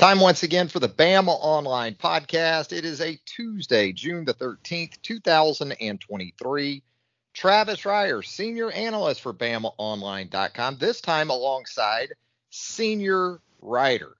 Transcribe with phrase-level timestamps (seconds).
[0.00, 2.72] Time once again for the Bama Online podcast.
[2.72, 6.82] It is a Tuesday, June the 13th, 2023.
[7.34, 12.14] Travis Reier, senior analyst for BamaOnline.com, this time alongside
[12.48, 14.16] senior writer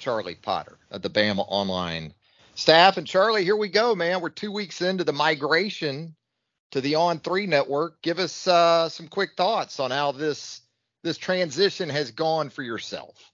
[0.00, 2.12] Charlie Potter of the Bama Online
[2.56, 2.96] staff.
[2.96, 4.20] And Charlie, here we go, man.
[4.20, 6.16] We're two weeks into the migration
[6.72, 8.02] to the On Three network.
[8.02, 10.62] Give us uh, some quick thoughts on how this
[11.04, 13.30] this transition has gone for yourself.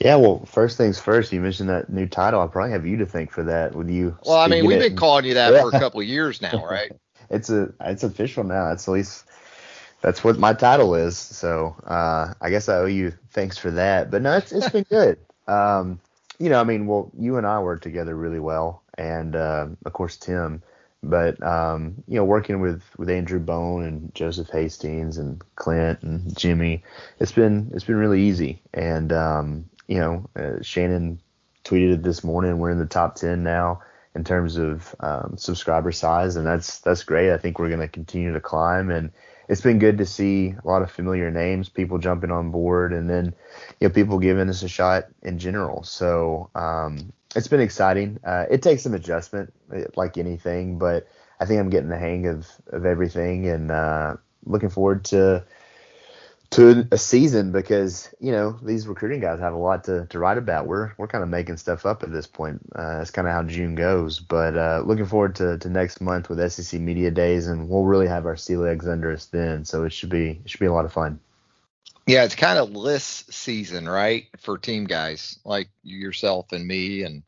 [0.00, 2.40] Yeah, well, first things first, you mentioned that new title.
[2.40, 3.74] I probably have you to thank for that.
[3.74, 5.62] With you, well, I mean, we've been calling you that yeah.
[5.62, 6.92] for a couple of years now, right?
[7.30, 8.72] it's a it's official now.
[8.72, 9.24] It's at least
[10.00, 11.16] that's what my title is.
[11.16, 14.10] So uh, I guess I owe you thanks for that.
[14.10, 15.18] But no, it's it's been good.
[15.46, 16.00] Um,
[16.38, 19.92] you know, I mean, well, you and I work together really well, and uh, of
[19.92, 20.62] course Tim.
[21.08, 26.36] But um, you know, working with with Andrew Bone and Joseph Hastings and Clint and
[26.36, 26.82] Jimmy,
[27.20, 28.60] it's been it's been really easy.
[28.72, 31.20] And um, you know, uh, Shannon
[31.64, 32.58] tweeted it this morning.
[32.58, 33.82] We're in the top ten now
[34.14, 37.32] in terms of um, subscriber size, and that's that's great.
[37.32, 39.10] I think we're going to continue to climb, and
[39.48, 43.08] it's been good to see a lot of familiar names, people jumping on board, and
[43.08, 43.34] then
[43.80, 45.82] you know people giving us a shot in general.
[45.82, 48.18] So um, it's been exciting.
[48.24, 51.06] Uh, it takes some adjustment, uh, like anything, but
[51.40, 55.44] I think I'm getting the hang of of everything, and uh, looking forward to
[56.54, 60.38] to a season because you know these recruiting guys have a lot to, to write
[60.38, 60.66] about.
[60.66, 62.60] We're we're kind of making stuff up at this point.
[62.74, 64.20] Uh, that's kind of how June goes.
[64.20, 68.06] But uh, looking forward to, to next month with SEC Media Days, and we'll really
[68.06, 69.64] have our sea legs under us then.
[69.64, 71.18] So it should be it should be a lot of fun.
[72.06, 77.22] Yeah, it's kind of list season, right, for team guys like yourself and me and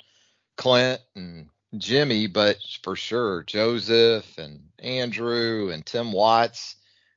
[0.57, 6.77] Clint and Jimmy, but for sure Joseph and Andrew and Tim Watts.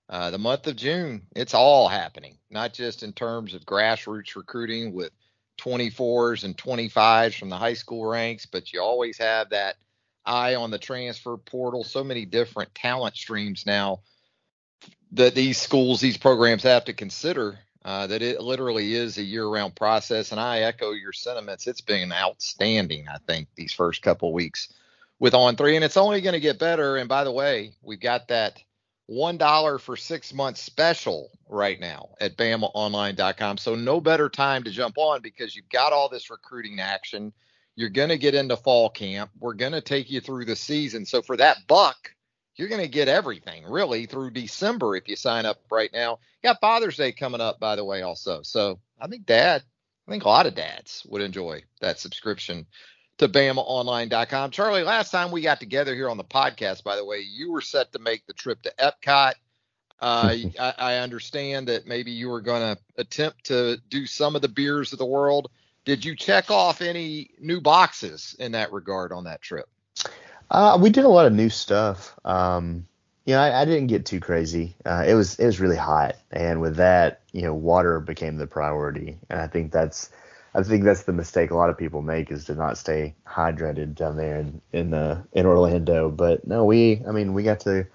[0.09, 4.91] Uh, the month of June, it's all happening, not just in terms of grassroots recruiting
[4.91, 5.11] with
[5.59, 9.75] 24s and 25s from the high school ranks, but you always have that
[10.25, 11.83] eye on the transfer portal.
[11.83, 13.99] So many different talent streams now
[15.11, 19.75] that these schools, these programs have to consider uh, that it literally is a year-round
[19.75, 20.31] process.
[20.31, 21.67] And I echo your sentiments.
[21.67, 24.73] It's been outstanding, I think, these first couple weeks
[25.19, 26.97] with On Three, and it's only going to get better.
[26.97, 28.61] And by the way, we've got that
[29.09, 33.57] one dollar for six months special right now at BamaOnline.com.
[33.57, 37.33] So no better time to jump on because you've got all this recruiting action.
[37.75, 39.31] You're going to get into fall camp.
[39.39, 41.05] We're going to take you through the season.
[41.05, 42.11] So for that buck
[42.59, 46.19] you're going to get everything really through December if you sign up right now.
[46.43, 48.41] You got Father's Day coming up, by the way, also.
[48.41, 49.63] So I think dad,
[50.05, 52.65] I think a lot of dads would enjoy that subscription
[53.19, 54.51] to BamaOnline.com.
[54.51, 57.61] Charlie, last time we got together here on the podcast, by the way, you were
[57.61, 59.33] set to make the trip to Epcot.
[60.01, 64.41] Uh, I, I understand that maybe you were going to attempt to do some of
[64.41, 65.51] the beers of the world.
[65.85, 69.67] Did you check off any new boxes in that regard on that trip?
[70.49, 72.17] Uh, we did a lot of new stuff.
[72.23, 72.87] Um,
[73.25, 74.75] you know, I, I didn't get too crazy.
[74.85, 78.47] Uh, it was it was really hot, and with that, you know, water became the
[78.47, 80.09] priority, and I think that's
[80.53, 83.95] I think that's the mistake a lot of people make is to not stay hydrated
[83.95, 86.09] down there in in, uh, in Orlando.
[86.09, 87.87] But no, we I mean we got to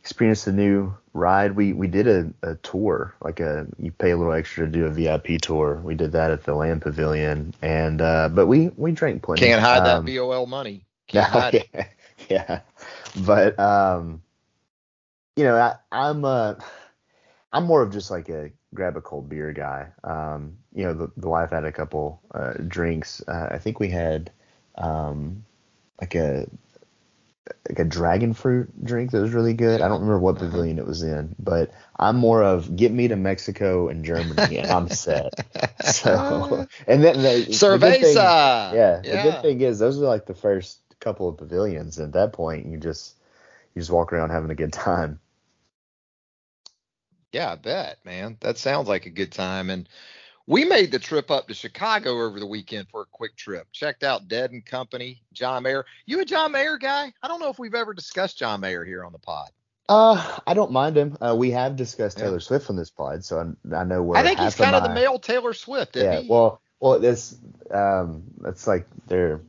[0.00, 1.54] experience the new ride.
[1.54, 4.86] We we did a, a tour, like a you pay a little extra to do
[4.86, 5.80] a VIP tour.
[5.84, 9.46] We did that at the Land Pavilion, and uh, but we we drank plenty.
[9.46, 10.86] Can't hide um, that VOL money.
[11.14, 11.86] No, yeah,
[12.30, 12.60] yeah,
[13.26, 14.22] but um,
[15.36, 16.54] you know, I, I'm uh,
[17.52, 19.88] I'm more of just like a grab a cold beer guy.
[20.04, 23.22] Um, you know, the, the wife had a couple uh, drinks.
[23.26, 24.30] Uh, I think we had
[24.76, 25.44] um,
[26.00, 26.48] like a
[27.68, 29.80] like a dragon fruit drink that was really good.
[29.80, 30.46] I don't remember what uh-huh.
[30.46, 34.70] pavilion it was in, but I'm more of get me to Mexico and Germany and
[34.70, 35.32] I'm set.
[35.84, 38.02] So and then the, Cerveza.
[38.02, 41.98] The yeah, yeah, the good thing is those are like the first couple of pavilions.
[42.00, 43.16] At that point, you just
[43.74, 45.20] you just walk around having a good time.
[47.32, 48.36] Yeah, I bet, man.
[48.40, 49.70] That sounds like a good time.
[49.70, 49.88] And
[50.46, 53.68] we made the trip up to Chicago over the weekend for a quick trip.
[53.72, 55.86] Checked out Dead and Company, John Mayer.
[56.04, 57.12] You a John Mayer guy?
[57.22, 59.48] I don't know if we've ever discussed John Mayer here on the pod.
[59.88, 61.16] Uh, I don't mind him.
[61.20, 62.38] Uh, we have discussed Taylor yeah.
[62.38, 64.18] Swift on this pod, so I, I know where.
[64.18, 65.96] I think he's kind of, of the male Taylor Swift.
[65.96, 66.20] yeah.
[66.20, 66.28] He?
[66.28, 67.36] Well, well, this
[67.70, 69.40] um, it's like they're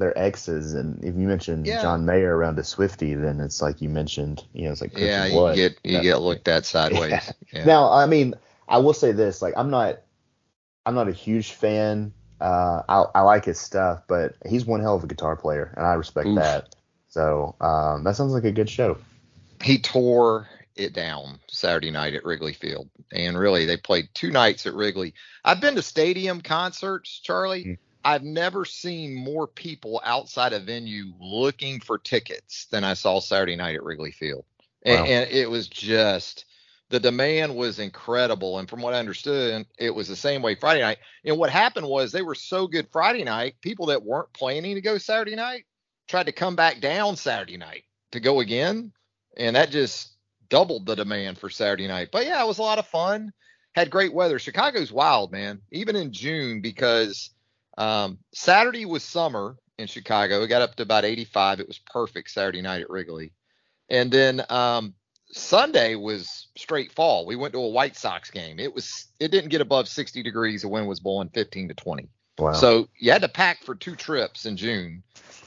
[0.00, 1.80] their exes, and if you mention yeah.
[1.80, 5.26] John Mayer around a Swifty, then it's like you mentioned, you know, it's like yeah,
[5.26, 5.56] you blood.
[5.56, 7.10] get you get looked at sideways.
[7.10, 7.32] Yeah.
[7.52, 7.64] Yeah.
[7.64, 8.34] Now, I mean,
[8.68, 10.00] I will say this, like I'm not,
[10.84, 12.12] I'm not a huge fan.
[12.40, 15.86] Uh, I, I like his stuff, but he's one hell of a guitar player, and
[15.86, 16.36] I respect Oof.
[16.36, 16.74] that.
[17.08, 18.98] So um, that sounds like a good show.
[19.62, 24.66] He tore it down Saturday night at Wrigley Field, and really they played two nights
[24.66, 25.14] at Wrigley.
[25.44, 27.64] I've been to stadium concerts, Charlie.
[27.64, 33.20] Mm-hmm I've never seen more people outside a venue looking for tickets than I saw
[33.20, 34.44] Saturday night at Wrigley Field.
[34.82, 36.46] And, and, it was just
[36.88, 38.58] the demand was incredible.
[38.58, 40.98] And from what I understood, it was the same way Friday night.
[41.24, 44.80] And what happened was they were so good Friday night, people that weren't planning to
[44.80, 45.66] go Saturday night
[46.08, 48.92] tried to come back down Saturday night to go again.
[49.36, 50.16] And that just
[50.48, 52.08] doubled the demand for Saturday night.
[52.10, 53.32] But yeah, it was a lot of fun.
[53.74, 54.38] Had great weather.
[54.38, 55.60] Chicago's wild, man.
[55.70, 57.30] Even in June, because
[57.80, 60.42] um, Saturday was summer in Chicago.
[60.42, 61.60] It got up to about 85.
[61.60, 63.32] It was perfect Saturday night at Wrigley.
[63.88, 64.94] And then um,
[65.32, 67.24] Sunday was straight fall.
[67.24, 68.60] We went to a White Sox game.
[68.60, 70.62] It was it didn't get above 60 degrees.
[70.62, 72.08] The wind was blowing 15 to 20.
[72.38, 72.52] Wow.
[72.52, 75.02] So you had to pack for two trips in June.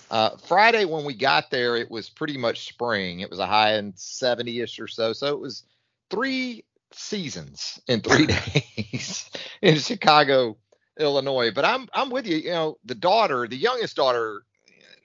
[0.10, 3.20] Uh, Friday when we got there, it was pretty much spring.
[3.20, 5.14] It was a high in 70ish or so.
[5.14, 5.64] So it was
[6.10, 8.26] three seasons in three
[8.76, 9.30] days
[9.62, 10.58] in Chicago,
[11.00, 11.52] Illinois.
[11.52, 12.38] But I'm I'm with you.
[12.38, 14.44] You know, the daughter, the youngest daughter,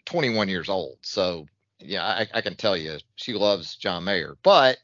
[0.05, 0.99] 21 years old.
[1.03, 1.47] So
[1.81, 4.37] yeah, I, I can tell you she loves John Mayer.
[4.43, 4.79] But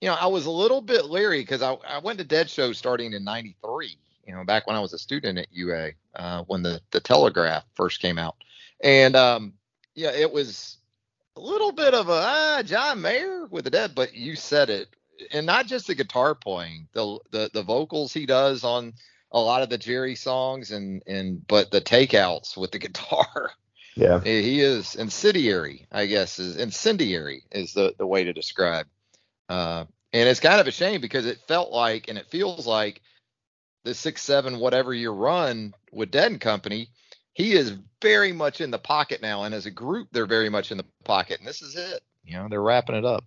[0.00, 2.72] you know, I was a little bit leery because I, I went to Dead Show
[2.72, 3.96] starting in '93.
[4.26, 7.64] You know, back when I was a student at UA, uh, when the the Telegraph
[7.74, 8.36] first came out.
[8.82, 9.54] And um,
[9.94, 10.78] yeah, it was
[11.36, 14.88] a little bit of a ah, John Mayer with the dead, but you said it,
[15.32, 18.94] and not just the guitar playing, the the the vocals he does on
[19.32, 23.52] a lot of the Jerry songs, and and but the takeouts with the guitar.
[23.94, 28.86] Yeah, he is incendiary, I guess is incendiary is the the way to describe.
[29.48, 29.84] Uh,
[30.14, 33.02] and it's kind of a shame because it felt like, and it feels like
[33.84, 36.88] the six seven whatever year run with Dead and Company
[37.34, 40.70] he is very much in the pocket now, and as a group, they're very much
[40.70, 41.38] in the pocket.
[41.38, 42.02] And this is it.
[42.24, 43.24] You know, they're wrapping it up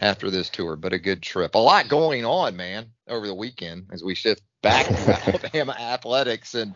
[0.00, 1.54] after this tour, but a good trip.
[1.54, 6.54] A lot going on, man, over the weekend as we shift back to Alabama athletics.
[6.54, 6.74] And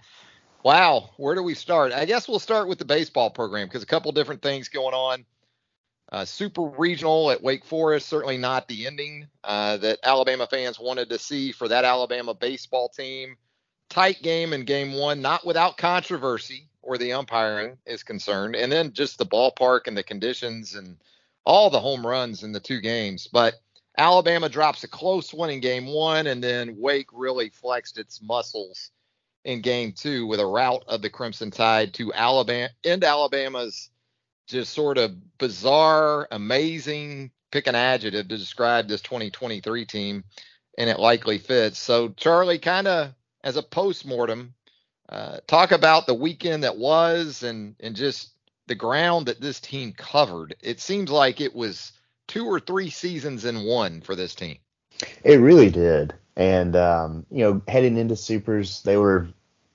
[0.62, 1.92] wow, where do we start?
[1.92, 5.24] I guess we'll start with the baseball program because a couple different things going on.
[6.12, 11.08] Uh, super regional at Wake Forest, certainly not the ending uh, that Alabama fans wanted
[11.08, 13.36] to see for that Alabama baseball team
[13.88, 18.92] tight game in game one, not without controversy where the umpiring is concerned, and then
[18.92, 20.98] just the ballpark and the conditions and
[21.44, 23.28] all the home runs in the two games.
[23.32, 23.54] But
[23.96, 28.90] Alabama drops a close one in game one, and then Wake really flexed its muscles
[29.44, 33.90] in game two with a rout of the Crimson Tide to Alabama and Alabama's
[34.46, 40.24] just sort of bizarre, amazing, pick an adjective to describe this 2023 team,
[40.76, 41.78] and it likely fits.
[41.78, 44.54] So Charlie kind of as a post-mortem
[45.08, 48.33] uh, talk about the weekend that was and and just
[48.66, 51.92] the ground that this team covered it seems like it was
[52.26, 54.56] two or three seasons in one for this team.
[55.22, 56.14] It really did.
[56.36, 59.28] And um, you know heading into supers they were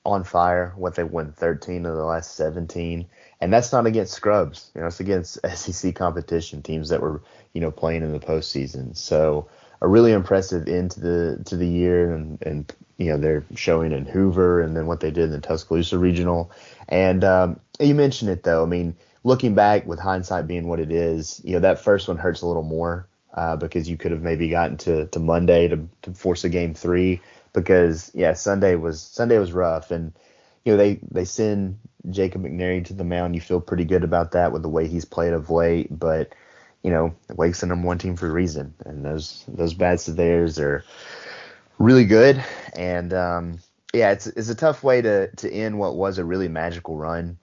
[0.05, 0.73] on fire.
[0.75, 3.05] What they won 13 of the last 17
[3.41, 4.71] and that's not against scrubs.
[4.75, 7.21] You know it's against sec competition teams that were
[7.53, 8.95] you know playing in the postseason.
[8.95, 9.47] So
[9.81, 13.91] a really impressive end to the to the year and, and you know they're showing
[13.91, 16.51] in Hoover and then what they did in the Tuscaloosa regional.
[16.89, 18.63] And um, you mentioned it though.
[18.63, 22.17] I mean, looking back with hindsight being what it is, you know that first one
[22.17, 25.87] hurts a little more uh, because you could have maybe gotten to, to Monday to,
[26.03, 27.21] to force a game three
[27.53, 30.13] because yeah Sunday was Sunday was rough and
[30.65, 31.79] you know they they send
[32.09, 33.35] Jacob McNairy to the mound.
[33.35, 36.33] You feel pretty good about that with the way he's played of late, but
[36.83, 40.15] you know Wake's the number one team for a reason, and those those bats of
[40.15, 40.83] theirs are
[41.77, 42.43] really good.
[42.73, 43.59] And um,
[43.93, 47.37] yeah, it's it's a tough way to to end what was a really magical run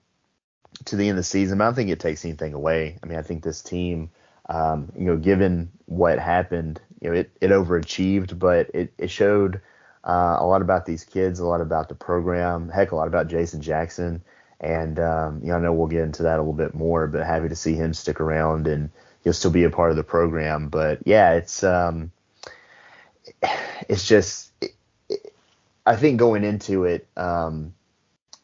[0.85, 1.57] to the end of the season.
[1.57, 2.97] But I don't think it takes anything away.
[3.01, 4.09] I mean, I think this team,
[4.49, 9.61] um, you know, given what happened, you know, it, it overachieved, but it, it showed
[10.03, 13.27] uh, a lot about these kids, a lot about the program, heck, a lot about
[13.27, 14.21] Jason Jackson.
[14.59, 17.25] And um, you know, I know we'll get into that a little bit more, but
[17.25, 18.89] happy to see him stick around and
[19.23, 20.69] he'll still be a part of the program.
[20.69, 22.11] But yeah, it's um,
[23.89, 24.71] it's just it,
[25.85, 27.73] I think going into it, um,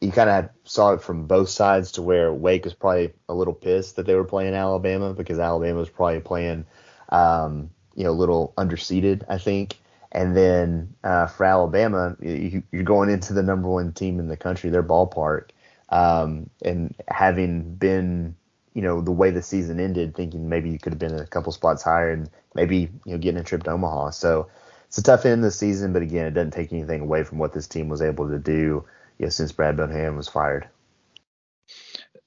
[0.04, 3.54] you kind of saw it from both sides to where Wake was probably a little
[3.54, 6.66] pissed that they were playing Alabama because Alabama was probably playing,
[7.08, 9.78] um, you know, a little underseeded, I think.
[10.12, 14.36] And then uh, for Alabama, you, are going into the number one team in the
[14.36, 15.50] country, their ballpark,
[15.88, 18.36] um, and having been,
[18.74, 21.50] you know, the way the season ended, thinking maybe you could have been a couple
[21.50, 24.10] spots higher and maybe you know getting a trip to Omaha.
[24.10, 24.48] So
[24.86, 27.38] it's a tough end of the season, but again, it doesn't take anything away from
[27.38, 28.84] what this team was able to do
[29.18, 30.68] you know, since Brad Bohannon was fired.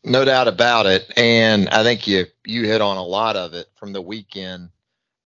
[0.03, 3.67] No doubt about it, and I think you you hit on a lot of it
[3.75, 4.69] from the weekend.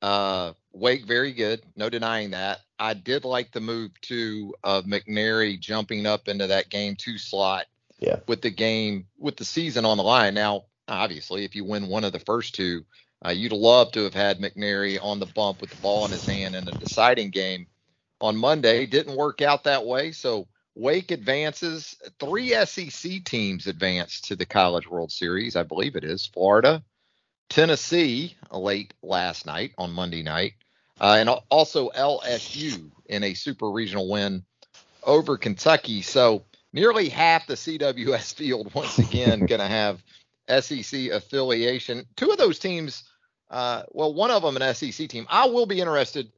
[0.03, 2.61] Uh, Wake very good, no denying that.
[2.79, 7.65] I did like the move too of McNairy jumping up into that game two slot
[7.99, 8.21] yeah.
[8.27, 10.35] with the game, with the season on the line.
[10.35, 12.85] Now, obviously, if you win one of the first two,
[13.25, 16.27] uh, you'd love to have had McNairy on the bump with the ball in his
[16.27, 17.67] hand in a deciding game
[18.21, 18.85] on Monday.
[18.85, 20.13] Didn't work out that way.
[20.13, 20.47] So
[20.77, 21.97] Wake advances.
[22.21, 26.27] Three SEC teams advance to the College World Series, I believe it is.
[26.27, 26.85] Florida,
[27.49, 30.53] Tennessee, late last night on Monday night,
[31.01, 34.45] uh, and also LSU in a super regional win
[35.03, 36.03] over Kentucky.
[36.03, 40.03] So nearly half the CWS field once again going to have
[40.61, 42.05] SEC affiliation.
[42.17, 43.05] Two of those teams,
[43.51, 45.27] uh, well, one of them an SEC team.
[45.31, 46.31] I will be interested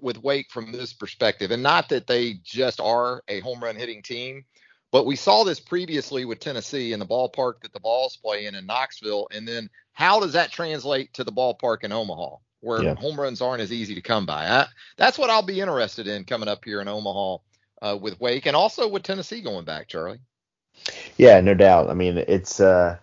[0.00, 4.02] with Wake from this perspective, and not that they just are a home run hitting
[4.02, 4.44] team,
[4.90, 8.54] but we saw this previously with Tennessee in the ballpark that the balls play in
[8.54, 12.94] in Knoxville, and then how does that translate to the ballpark in Omaha, where yeah.
[12.94, 14.46] home runs aren't as easy to come by?
[14.46, 17.36] I, that's what I'll be interested in coming up here in Omaha
[17.82, 20.20] uh, with Wake, and also with Tennessee going back, Charlie.
[21.16, 21.90] Yeah, no doubt.
[21.90, 22.98] I mean, it's uh,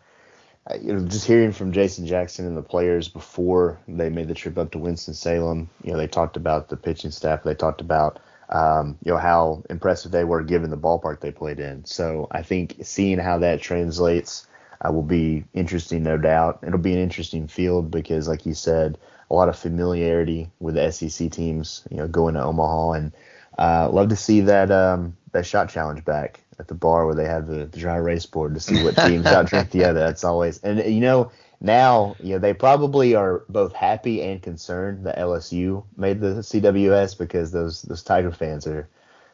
[0.82, 4.58] you know, just hearing from Jason Jackson and the players before they made the trip
[4.58, 5.70] up to Winston Salem.
[5.84, 7.44] You know, they talked about the pitching staff.
[7.44, 11.60] They talked about um, you know how impressive they were given the ballpark they played
[11.60, 11.86] in.
[11.86, 14.48] So I think seeing how that translates
[14.82, 16.60] uh, will be interesting, no doubt.
[16.66, 18.98] It'll be an interesting field because, like you said,
[19.30, 21.84] a lot of familiarity with the SEC teams.
[21.90, 23.12] You know, going to Omaha and
[23.58, 27.26] uh, love to see that um, that shot challenge back at the bar where they
[27.26, 30.00] have the, the dry erase board to see what teams outdrink the other.
[30.00, 35.06] That's always and you know now you know they probably are both happy and concerned
[35.06, 38.88] that LSU made the CWS because those those Tiger fans are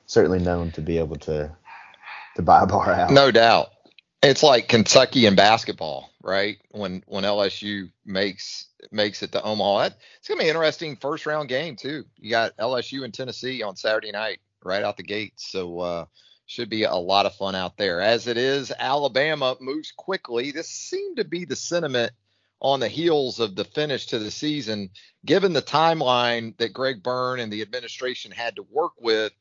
[0.06, 1.52] certainly known to be able to
[2.36, 3.12] to buy a bar out.
[3.12, 3.72] No doubt.
[4.22, 6.58] It's like Kentucky in basketball, right?
[6.72, 11.26] When when LSU makes makes it to Omaha, that, it's gonna be an interesting first
[11.26, 12.06] round game too.
[12.18, 15.34] You got LSU and Tennessee on Saturday night, right out the gate.
[15.38, 16.06] So uh,
[16.46, 18.02] should be a lot of fun out there.
[18.02, 20.52] As it is, Alabama moves quickly.
[20.52, 22.12] This seemed to be the sentiment
[22.62, 24.90] on the heels of the finish to the season,
[25.26, 29.34] given the timeline that Greg Byrne and the administration had to work with,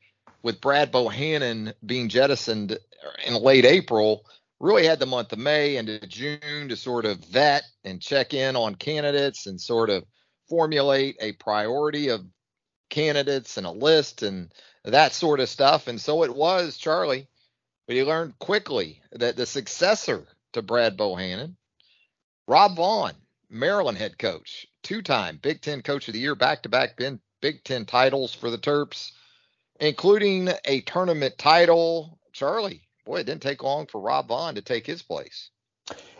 [0.43, 2.77] with Brad Bohannon being jettisoned
[3.25, 4.25] in late April,
[4.59, 8.55] really had the month of May into June to sort of vet and check in
[8.55, 10.03] on candidates and sort of
[10.47, 12.25] formulate a priority of
[12.95, 14.53] candidates and a list and
[14.85, 15.87] that sort of stuff.
[15.87, 17.27] And so it was, Charlie.
[17.87, 21.55] But he learned quickly that the successor to Brad Bohannon,
[22.47, 23.13] Rob Vaughn,
[23.49, 26.97] Maryland head coach, two time Big Ten Coach of the Year, back to back
[27.41, 29.11] Big Ten titles for the Terps,
[29.79, 32.17] including a tournament title.
[32.31, 35.51] Charlie, boy, it didn't take long for Rob Vaughn to take his place.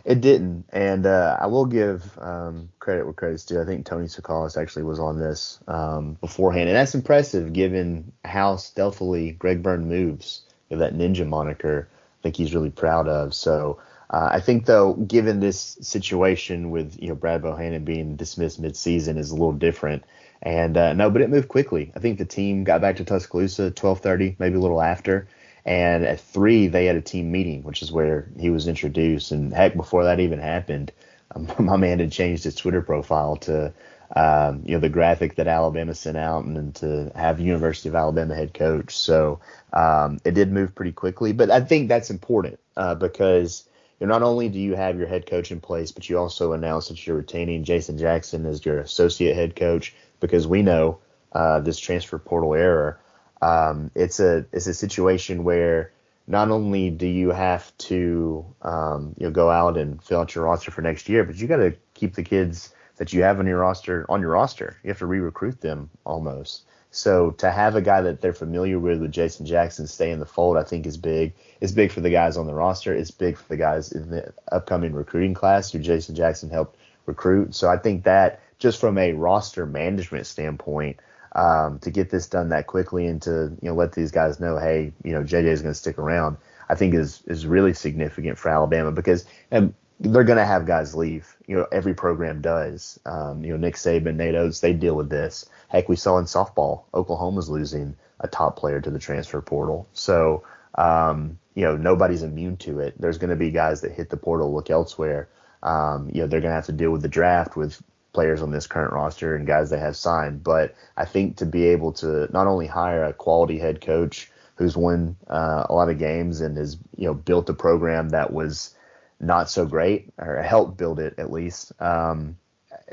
[0.06, 3.60] It didn't, and uh, I will give um, credit where credit's due.
[3.60, 8.58] I think Tony Tsoukalas actually was on this um, beforehand, and that's impressive given how
[8.58, 10.42] stealthily Greg Byrne moves.
[10.70, 13.34] Know, that ninja moniker, I think he's really proud of.
[13.34, 13.80] So
[14.12, 19.18] uh, I think though, given this situation with you know Brad Bohannon being dismissed midseason
[19.18, 20.04] is a little different.
[20.42, 21.92] And uh, no, but it moved quickly.
[21.96, 25.28] I think the team got back to Tuscaloosa 12:30, maybe a little after.
[25.66, 29.32] And at three, they had a team meeting, which is where he was introduced.
[29.32, 30.92] And heck, before that even happened,
[31.60, 33.74] my man had changed his Twitter profile to,
[34.16, 37.96] um, you know, the graphic that Alabama sent out, and, and to have University of
[37.96, 38.96] Alabama head coach.
[38.96, 39.40] So
[39.74, 41.34] um, it did move pretty quickly.
[41.34, 43.68] But I think that's important uh, because
[44.00, 46.52] you know, not only do you have your head coach in place, but you also
[46.54, 51.00] announce that you're retaining Jason Jackson as your associate head coach because we know
[51.32, 52.98] uh, this transfer portal era
[53.46, 55.92] um, it's a it's a situation where
[56.28, 60.46] not only do you have to um, you know go out and fill out your
[60.46, 63.46] roster for next year, but you got to keep the kids that you have on
[63.46, 64.78] your roster on your roster.
[64.84, 66.64] You have to re-recruit them almost.
[66.90, 70.26] So to have a guy that they're familiar with, with Jason Jackson, stay in the
[70.26, 71.34] fold, I think is big.
[71.60, 72.96] It's big for the guys on the roster.
[72.96, 77.54] It's big for the guys in the upcoming recruiting class who Jason Jackson helped recruit.
[77.54, 80.98] So I think that just from a roster management standpoint,
[81.36, 84.58] um, to get this done that quickly and to you know let these guys know,
[84.58, 86.38] hey, you know JJ is going to stick around.
[86.68, 90.96] I think is is really significant for Alabama because and they're going to have guys
[90.96, 91.36] leave.
[91.48, 93.00] You know, every program does.
[93.06, 95.46] Um, you know, Nick Saban, Nate Oats, they deal with this.
[95.70, 99.88] Heck, we saw in softball, Oklahoma's losing a top player to the transfer portal.
[99.94, 100.44] So,
[100.76, 103.00] um, you know, nobody's immune to it.
[103.00, 105.30] There's going to be guys that hit the portal, look elsewhere.
[105.64, 107.82] Um, you know, they're going to have to deal with the draft with
[108.16, 110.44] players on this current roster and guys they have signed.
[110.44, 114.78] But I think to be able to not only hire a quality head coach who's
[114.78, 118.74] won uh, a lot of games and has you know built a program that was
[119.20, 122.38] not so great or helped build it at least, um,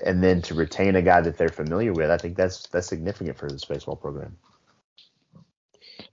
[0.04, 3.38] and then to retain a guy that they're familiar with, I think that's that's significant
[3.38, 4.36] for this baseball program.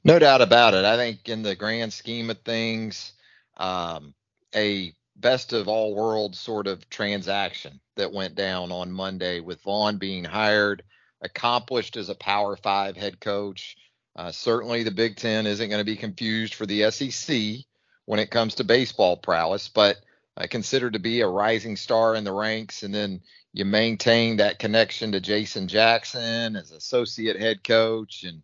[0.03, 0.85] No doubt about it.
[0.85, 3.13] I think in the grand scheme of things,
[3.57, 4.13] um,
[4.55, 9.97] a best of all worlds sort of transaction that went down on Monday with Vaughn
[9.97, 10.83] being hired,
[11.21, 13.75] accomplished as a Power Five head coach.
[14.15, 17.65] Uh, certainly, the Big Ten isn't going to be confused for the SEC
[18.05, 19.97] when it comes to baseball prowess, but
[20.37, 22.83] uh, considered to be a rising star in the ranks.
[22.83, 23.21] And then
[23.53, 28.23] you maintain that connection to Jason Jackson as associate head coach.
[28.23, 28.41] And,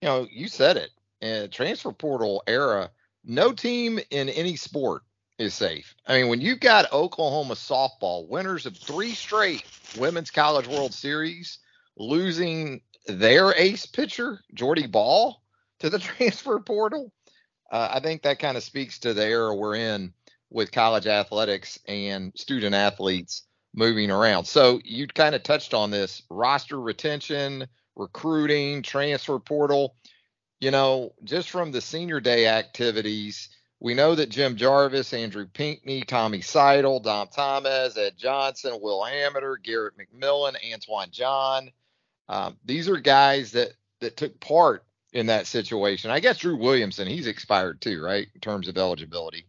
[0.00, 0.90] you know, you said it,
[1.20, 2.90] in transfer portal era,
[3.24, 5.02] no team in any sport
[5.38, 5.94] is safe.
[6.06, 9.64] I mean, when you've got Oklahoma softball, winners of three straight
[9.98, 11.58] Women's College World Series,
[11.96, 15.42] losing their ace pitcher, Jordy Bahl,
[15.80, 17.12] to the transfer portal,
[17.70, 20.12] uh, I think that kind of speaks to the era we're in
[20.50, 23.42] with college athletics and student athletes
[23.74, 24.44] moving around.
[24.44, 29.96] So you kind of touched on this roster retention, recruiting, transfer portal.
[30.60, 33.48] You know, just from the senior day activities,
[33.84, 39.62] we know that Jim Jarvis, Andrew Pinckney, Tommy Seidel, Dom Thomas, Ed Johnson, Will Hamiter,
[39.62, 41.70] Garrett McMillan, Antoine John.
[42.26, 46.10] Um, these are guys that that took part in that situation.
[46.10, 48.26] I guess Drew Williamson, he's expired too, right?
[48.34, 49.44] In terms of eligibility,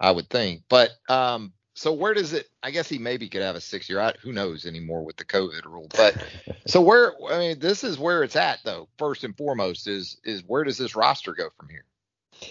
[0.00, 0.62] I would think.
[0.70, 2.48] But um, so where does it?
[2.62, 4.14] I guess he maybe could have a six year.
[4.22, 5.88] Who knows anymore with the COVID rule?
[5.94, 6.16] But
[6.66, 7.12] so where?
[7.30, 8.88] I mean, this is where it's at though.
[8.96, 11.84] First and foremost is is where does this roster go from here?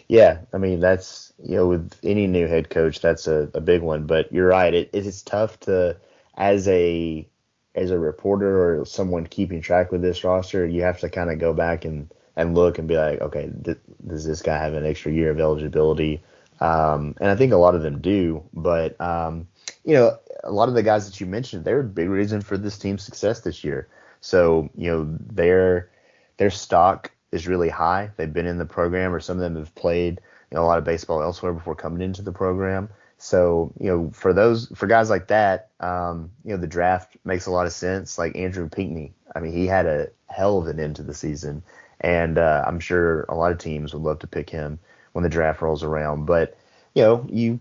[0.08, 3.82] Yeah, I mean that's you know with any new head coach that's a, a big
[3.82, 4.06] one.
[4.06, 4.74] But you're right.
[4.74, 5.98] It it is tough to
[6.36, 7.27] as a
[7.75, 11.39] as a reporter or someone keeping track with this roster, you have to kind of
[11.39, 13.77] go back and and look and be like, okay, th-
[14.08, 16.22] does this guy have an extra year of eligibility?
[16.60, 19.48] Um, and I think a lot of them do, but um,
[19.84, 22.58] you know, a lot of the guys that you mentioned, they're a big reason for
[22.58, 23.88] this team's success this year.
[24.22, 25.89] So you know, their
[26.38, 28.10] their stock is really high.
[28.18, 30.77] They've been in the program, or some of them have played you know, a lot
[30.77, 32.89] of baseball elsewhere before coming into the program.
[33.18, 37.46] So you know, for those for guys like that, um, you know, the draft makes
[37.46, 38.18] a lot of sense.
[38.18, 41.64] Like Andrew Pinckney, I mean, he had a hell of an end to the season,
[42.01, 44.79] and uh, I'm sure a lot of teams would love to pick him
[45.14, 46.25] when the draft rolls around.
[46.25, 46.57] But
[46.94, 47.59] you know, you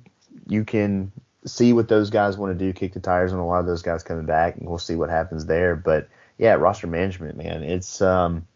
[0.49, 1.13] you can
[1.47, 3.83] see what those guys want to do, kick the tires on a lot of those
[3.83, 5.77] guys coming back, and we'll see what happens there.
[5.77, 8.47] But yeah, roster management, man, it's um,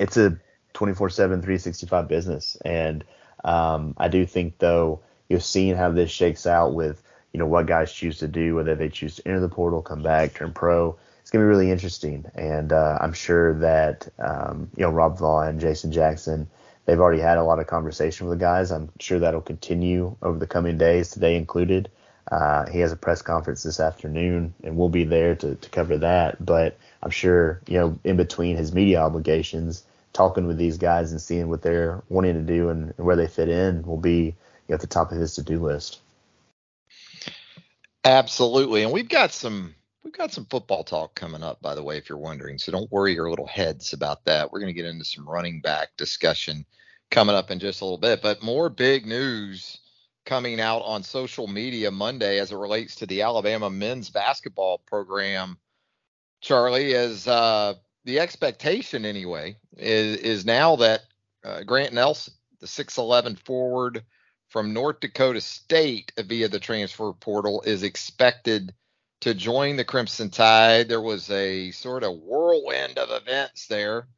[0.00, 0.38] it's a
[0.74, 3.04] 24/7, 365 business, and
[3.44, 7.46] um, I do think though, you know, seeing how this shakes out with you know
[7.46, 10.52] what guys choose to do, whether they choose to enter the portal, come back, turn
[10.52, 10.98] pro.
[11.20, 15.48] It's gonna be really interesting, and uh, I'm sure that um, you know Rob Vaughn,
[15.48, 16.48] and Jason Jackson,
[16.90, 18.72] They've already had a lot of conversation with the guys.
[18.72, 21.88] I'm sure that'll continue over the coming days, today included.
[22.32, 25.98] Uh, he has a press conference this afternoon, and we'll be there to, to cover
[25.98, 26.44] that.
[26.44, 29.84] But I'm sure, you know, in between his media obligations,
[30.20, 33.26] talking with these guys and seeing what they're wanting to do and, and where they
[33.26, 34.34] fit in will be you
[34.68, 36.00] know, at the top of his to-do list.
[38.04, 41.96] Absolutely, and we've got some we've got some football talk coming up, by the way,
[41.96, 42.58] if you're wondering.
[42.58, 44.52] So don't worry your little heads about that.
[44.52, 46.66] We're going to get into some running back discussion
[47.10, 48.20] coming up in just a little bit.
[48.20, 49.78] But more big news
[50.26, 55.56] coming out on social media Monday as it relates to the Alabama men's basketball program.
[56.42, 61.02] Charlie, as uh, the expectation anyway is is now that
[61.44, 64.02] uh, Grant Nelson, the 6'11 forward
[64.48, 68.74] from North Dakota State via the transfer portal, is expected
[69.20, 70.88] to join the Crimson Tide.
[70.88, 74.08] There was a sort of whirlwind of events there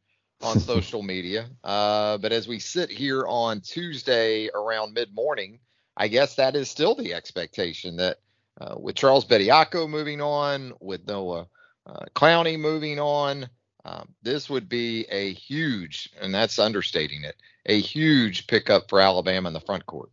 [0.40, 1.48] on social media.
[1.62, 5.58] Uh, but as we sit here on Tuesday around mid morning,
[5.96, 8.18] I guess that is still the expectation that
[8.60, 11.46] uh, with Charles Bediako moving on, with Noah
[11.86, 13.48] uh, Clowney moving on,
[13.84, 19.48] um, this would be a huge, and that's understating it, a huge pickup for Alabama
[19.48, 20.10] in the front court.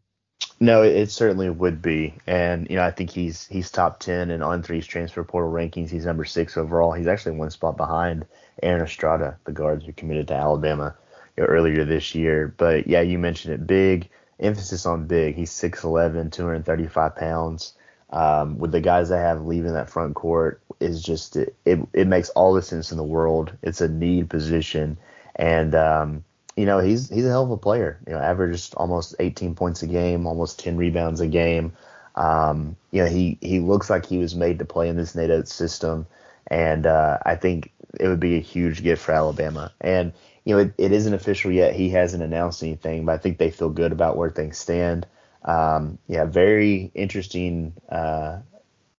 [0.61, 4.41] No, it certainly would be, and you know I think he's he's top ten in
[4.41, 5.89] on three's transfer portal rankings.
[5.89, 6.91] He's number six overall.
[6.91, 8.25] He's actually one spot behind
[8.61, 10.95] Aaron Estrada, the guards who committed to Alabama
[11.37, 12.53] you know, earlier this year.
[12.57, 15.35] But yeah, you mentioned it, big emphasis on big.
[15.35, 17.73] He's 6'11", 235 pounds.
[18.11, 22.07] Um, with the guys they have leaving that front court is just it, it, it
[22.07, 23.51] makes all the sense in the world.
[23.61, 24.97] It's a need position,
[25.35, 26.23] and um,
[26.59, 27.99] you know, he's he's a hell of a player.
[28.05, 31.73] You know, averaged almost 18 points a game, almost 10 rebounds a game.
[32.15, 35.29] Um, you know, he he looks like he was made to play in this Nate
[35.29, 36.05] Oats system,
[36.47, 39.71] and uh, I think it would be a huge gift for Alabama.
[39.79, 40.11] And
[40.43, 41.75] you know, it, it isn't official yet.
[41.75, 45.05] He hasn't announced anything, but I think they feel good about where things stand.
[45.43, 48.39] Um, yeah, very interesting uh,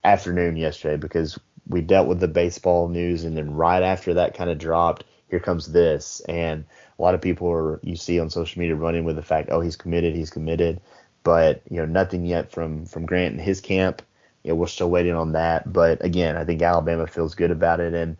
[0.03, 4.49] afternoon yesterday because we dealt with the baseball news, and then right after that kind
[4.49, 6.65] of dropped, here comes this, and
[6.97, 9.61] a lot of people are you see on social media running with the fact, oh,
[9.61, 10.81] he's committed, he's committed.
[11.23, 14.01] but you know nothing yet from from Grant and his camp.
[14.43, 15.71] You know, we're still waiting on that.
[15.71, 18.17] But again, I think Alabama feels good about it, and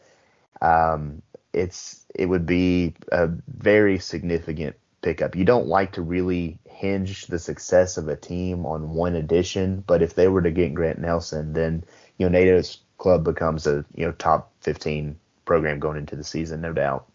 [0.62, 1.21] um,
[1.53, 5.35] it's it would be a very significant pickup.
[5.35, 10.01] You don't like to really hinge the success of a team on one addition, but
[10.01, 11.83] if they were to get Grant Nelson, then
[12.17, 16.23] you know Nate Oats' club becomes a you know top 15 program going into the
[16.23, 17.07] season, no doubt.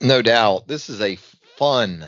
[0.00, 0.68] No doubt.
[0.68, 1.16] This is a
[1.56, 2.06] fun.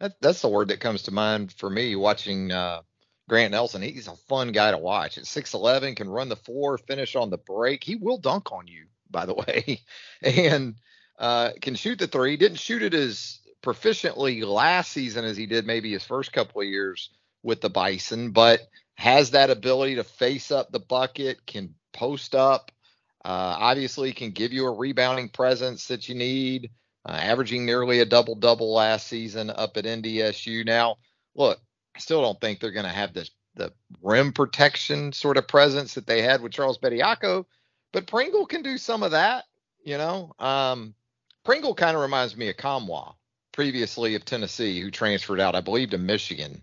[0.00, 2.82] That, that's the word that comes to mind for me watching uh,
[3.28, 3.82] Grant Nelson.
[3.82, 5.18] He's a fun guy to watch.
[5.18, 7.84] At 6'11, can run the floor, finish on the break.
[7.84, 9.80] He will dunk on you, by the way,
[10.22, 10.74] and
[11.18, 12.36] uh, can shoot the three.
[12.36, 16.68] Didn't shoot it as proficiently last season as he did maybe his first couple of
[16.68, 17.10] years
[17.42, 18.60] with the Bison, but
[18.94, 22.70] has that ability to face up the bucket, can post up.
[23.24, 26.70] Uh, obviously, can give you a rebounding presence that you need.
[27.06, 30.64] Uh, averaging nearly a double double last season up at NDSU.
[30.64, 30.96] Now,
[31.34, 31.58] look,
[31.94, 33.72] I still don't think they're going to have this the
[34.02, 37.44] rim protection sort of presence that they had with Charles Bediako,
[37.92, 39.44] but Pringle can do some of that.
[39.84, 40.94] You know, um,
[41.44, 43.14] Pringle kind of reminds me of Nkamhoua,
[43.54, 46.60] previously of Tennessee, who transferred out, I believe, to Michigan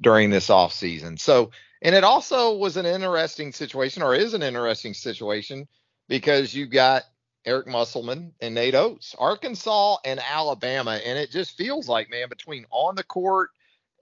[0.00, 1.18] during this offseason.
[1.18, 5.68] So, and it also was an interesting situation, or is an interesting situation,
[6.08, 7.04] because you got
[7.46, 12.66] Eric Musselman and Nate Oats, Arkansas and Alabama, and it just feels like, man, between
[12.70, 13.50] on the court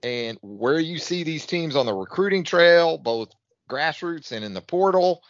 [0.03, 3.35] and where you see these teams on the recruiting trail, both
[3.69, 5.23] grassroots and in the portal.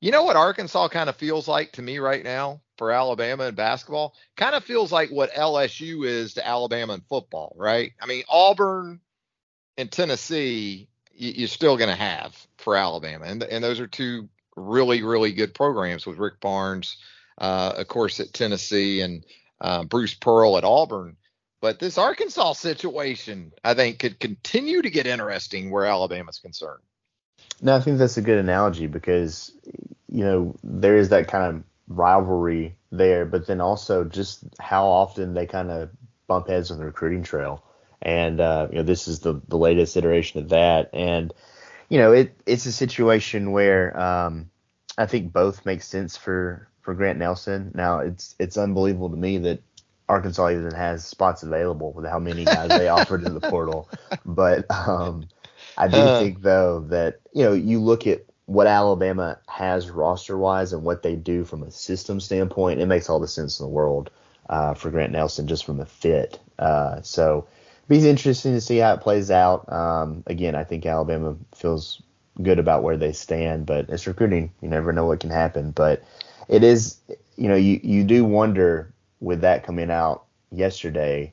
[0.00, 3.56] You know what Arkansas kind of feels like to me right now for Alabama and
[3.56, 4.14] basketball?
[4.36, 7.92] Kind of feels like what LSU is to Alabama and football, right?
[8.00, 9.00] I mean, Auburn
[9.76, 13.26] and Tennessee, you're still going to have for Alabama.
[13.26, 16.96] And, and those are two really, really good programs with Rick Barnes,
[17.38, 19.24] uh, of course, at Tennessee and
[19.60, 21.16] uh, Bruce Pearl at Auburn.
[21.60, 26.82] But this Arkansas situation, I think, could continue to get interesting where Alabama's concerned.
[27.62, 29.52] No, I think that's a good analogy because
[30.08, 35.34] you know there is that kind of rivalry there, but then also just how often
[35.34, 35.90] they kind of
[36.26, 37.64] bump heads on the recruiting trail,
[38.02, 41.32] and uh, you know this is the the latest iteration of that, and
[41.88, 44.50] you know it it's a situation where um,
[44.98, 47.72] I think both make sense for for Grant Nelson.
[47.74, 49.62] Now it's it's unbelievable to me that
[50.08, 53.88] Arkansas even has spots available with how many guys they offered in the portal.
[54.24, 55.28] But um,
[55.76, 60.38] I do uh, think though that you know you look at what Alabama has roster
[60.38, 63.64] wise and what they do from a system standpoint, it makes all the sense in
[63.64, 64.10] the world
[64.48, 66.38] uh, for Grant Nelson just from a fit.
[66.58, 67.46] Uh, so
[67.88, 69.70] be interesting to see how it plays out.
[69.72, 72.02] Um, again, I think Alabama feels
[72.42, 74.52] good about where they stand, but it's recruiting.
[74.60, 75.72] You never know what can happen.
[75.72, 76.02] But
[76.48, 76.98] it is,
[77.36, 81.32] you know, you, you do wonder with that coming out yesterday,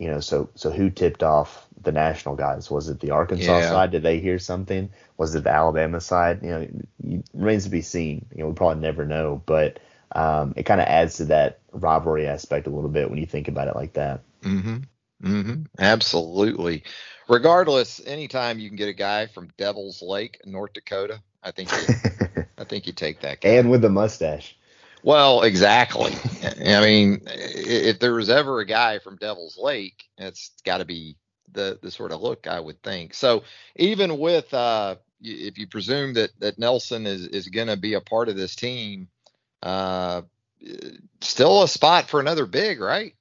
[0.00, 2.70] you know, so so who tipped off the national guys?
[2.70, 3.68] Was it the Arkansas yeah.
[3.68, 3.90] side?
[3.90, 4.90] Did they hear something?
[5.18, 6.42] Was it the Alabama side?
[6.42, 8.24] You know, it remains to be seen.
[8.34, 9.78] You know, we probably never know, but
[10.12, 13.48] um, it kind of adds to that rivalry aspect a little bit when you think
[13.48, 14.22] about it like that.
[14.42, 14.78] Mm-hmm.
[15.22, 15.62] Mm-hmm.
[15.78, 16.84] Absolutely.
[17.28, 22.44] Regardless, anytime you can get a guy from Devil's Lake, North Dakota, I think you,
[22.58, 23.50] I think you take that guy.
[23.50, 24.56] And with the mustache.
[25.02, 26.12] Well, exactly.
[26.42, 31.16] I mean, if there was ever a guy from Devil's Lake, it's got to be
[31.52, 33.14] the the sort of look I would think.
[33.14, 33.44] So
[33.76, 38.00] even with uh, if you presume that that Nelson is is going to be a
[38.00, 39.08] part of this team,
[39.62, 40.22] uh,
[41.20, 43.14] still a spot for another big, right?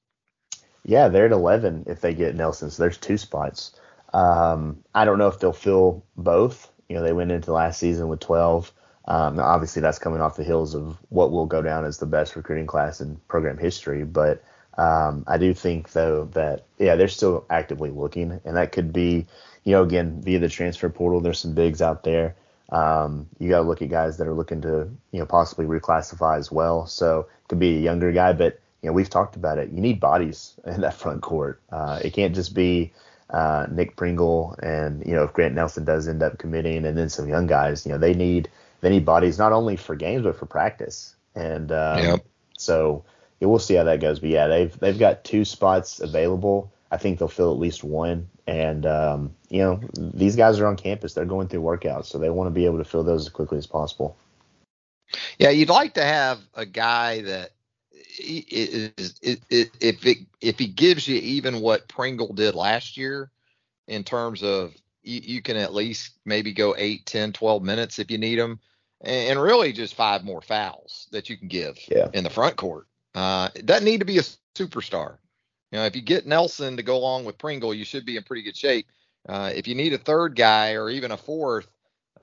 [0.85, 2.71] Yeah, they're at 11 if they get Nelson.
[2.71, 3.73] So there's two spots.
[4.13, 6.71] Um, I don't know if they'll fill both.
[6.87, 8.73] You know, they went into last season with 12.
[9.09, 12.35] Um, obviously, that's coming off the heels of what will go down as the best
[12.35, 14.03] recruiting class in program history.
[14.03, 14.43] But
[14.77, 19.25] um, I do think, though, that yeah, they're still actively looking, and that could be,
[19.63, 21.21] you know, again via the transfer portal.
[21.21, 22.35] There's some bigs out there.
[22.71, 26.37] Um, you got to look at guys that are looking to, you know, possibly reclassify
[26.37, 26.85] as well.
[26.85, 29.71] So it could be a younger guy, but you know, we've talked about it.
[29.71, 31.61] You need bodies in that front court.
[31.71, 32.93] Uh, it can't just be
[33.31, 37.09] uh, Nick Pringle and you know if Grant Nelson does end up committing, and then
[37.09, 37.85] some young guys.
[37.85, 38.49] You know, they need
[38.87, 41.15] need bodies not only for games but for practice.
[41.35, 42.25] And um, yep.
[42.57, 43.03] so
[43.39, 44.19] yeah, we'll see how that goes.
[44.19, 46.71] But yeah, they've they've got two spots available.
[46.91, 48.29] I think they'll fill at least one.
[48.47, 52.29] And um, you know, these guys are on campus; they're going through workouts, so they
[52.29, 54.15] want to be able to fill those as quickly as possible.
[55.37, 57.51] Yeah, you'd like to have a guy that
[58.19, 63.31] is if it if he gives you even what Pringle did last year
[63.87, 68.11] in terms of you, you, can at least maybe go 8, 10, 12 minutes if
[68.11, 68.59] you need them
[69.01, 72.07] and really just five more fouls that you can give yeah.
[72.13, 72.87] in the front court.
[73.15, 74.23] Uh, it doesn't need to be a
[74.55, 75.17] superstar.
[75.71, 78.23] You know, if you get Nelson to go along with Pringle, you should be in
[78.23, 78.87] pretty good shape.
[79.27, 81.67] Uh, if you need a third guy or even a fourth,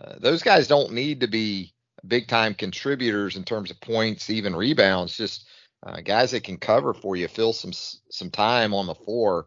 [0.01, 1.73] uh, those guys don't need to be
[2.07, 5.17] big time contributors in terms of points, even rebounds.
[5.17, 5.47] Just
[5.85, 9.47] uh, guys that can cover for you, fill some some time on the floor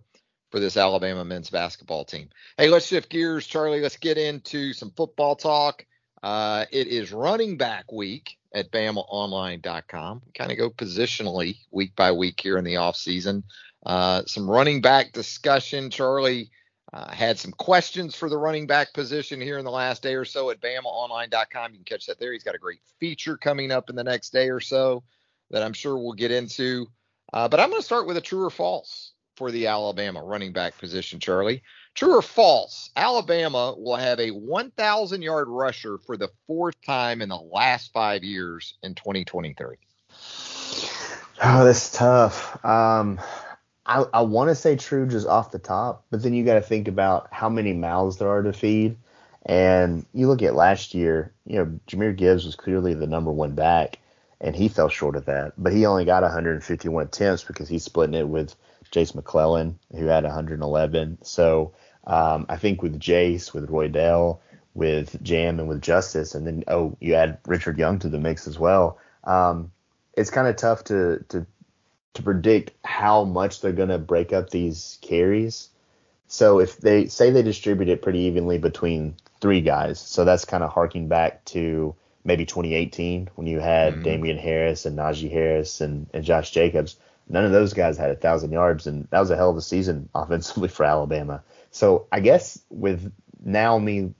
[0.49, 2.29] for this Alabama men's basketball team.
[2.57, 3.81] Hey, let's shift gears, Charlie.
[3.81, 5.85] Let's get into some football talk.
[6.21, 10.21] Uh, it is running back week at BamaOnline.com.
[10.25, 13.43] We Kind of go positionally week by week here in the off season.
[13.85, 15.89] Uh, some running back discussion.
[15.89, 16.49] Charlie
[16.91, 20.25] uh, had some questions for the running back position here in the last day or
[20.25, 21.71] so at BamaOnline.com.
[21.71, 22.33] You can catch that there.
[22.33, 25.03] He's got a great feature coming up in the next day or so
[25.51, 26.87] that I'm sure we'll get into.
[27.31, 30.51] Uh, but I'm going to start with a true or false for the Alabama running
[30.51, 31.63] back position, Charlie.
[31.95, 32.91] True or false?
[32.95, 38.23] Alabama will have a 1,000 yard rusher for the fourth time in the last five
[38.23, 39.77] years in 2023.
[41.41, 42.63] Oh, that's tough.
[42.65, 43.17] Um,
[43.85, 46.61] I, I want to say true just off the top, but then you got to
[46.61, 48.97] think about how many mouths there are to feed.
[49.45, 53.55] And you look at last year, you know, Jahmyr Gibbs was clearly the number one
[53.55, 53.99] back,
[54.41, 55.53] and he fell short of that.
[55.57, 58.53] But he only got 151 attempts because he's splitting it with
[58.91, 61.19] Jase McClellan, who had 111.
[61.23, 61.73] So
[62.05, 64.39] um, I think with Jace, with Roydell,
[64.73, 68.47] with Jam, and with Justice, and then oh, you add Richard Young to the mix
[68.47, 68.97] as well.
[69.23, 69.71] Um,
[70.13, 71.45] it's kind of tough to to
[72.15, 75.69] to predict how much they're going to break up these carries.
[76.27, 80.63] So if they say they distribute it pretty evenly between three guys, so that's kind
[80.63, 84.03] of harking back to maybe 2018 when you had mm-hmm.
[84.03, 86.97] Damien Harris and Najee Harris and, and Josh Jacobs.
[87.29, 89.61] None of those guys had a thousand yards, and that was a hell of a
[89.61, 91.43] season offensively for Alabama.
[91.71, 93.11] So I guess with
[93.43, 94.13] now me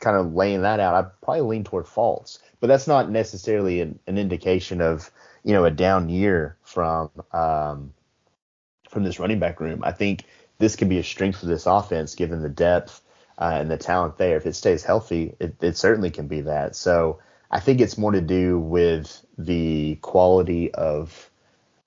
[0.00, 3.98] kind of laying that out, I probably lean toward false, but that's not necessarily an,
[4.06, 5.10] an indication of
[5.44, 7.92] you know a down year from um,
[8.88, 9.82] from this running back room.
[9.84, 10.24] I think
[10.58, 13.00] this can be a strength for this offense given the depth
[13.38, 14.36] uh, and the talent there.
[14.36, 16.76] If it stays healthy, it, it certainly can be that.
[16.76, 21.30] So I think it's more to do with the quality of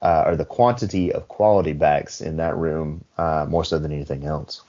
[0.02, 4.26] uh, or the quantity of quality backs in that room uh, more so than anything
[4.26, 4.62] else.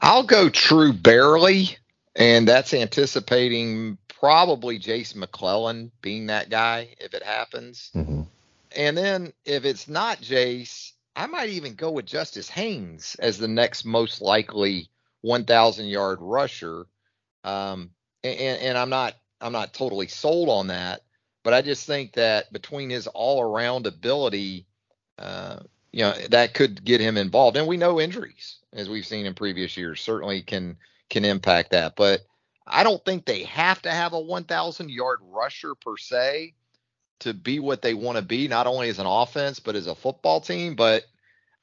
[0.00, 1.76] I'll go true barely,
[2.14, 7.90] and that's anticipating probably Jason McClellan being that guy if it happens.
[7.94, 8.22] Mm-hmm.
[8.76, 13.48] And then if it's not Jase, I might even go with Justice Haynes as the
[13.48, 14.88] next most likely
[15.22, 16.86] 1,000 yard rusher.
[17.44, 17.90] Um,
[18.22, 21.02] and, and I'm not I'm not totally sold on that,
[21.48, 24.66] but I just think that between his all around ability,
[25.18, 25.60] uh,
[25.92, 27.56] you know, that could get him involved.
[27.56, 30.76] And we know injuries as we've seen in previous years, certainly can
[31.08, 31.96] can impact that.
[31.96, 32.20] But
[32.66, 36.52] I don't think they have to have a 1,000 yard rusher per se
[37.20, 39.94] to be what they want to be, not only as an offense but as a
[39.94, 40.76] football team.
[40.76, 41.04] But